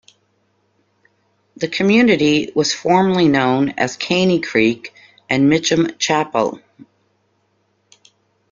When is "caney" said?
3.95-4.41